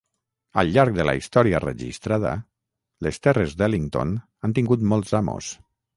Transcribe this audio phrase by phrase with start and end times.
[0.61, 2.31] Al llarg de la història registrada,
[3.09, 4.17] les terres d'Ellington
[4.49, 5.53] han tingut molts amos.